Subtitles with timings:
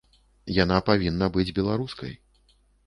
[0.63, 2.13] Яна павінна быць беларускай.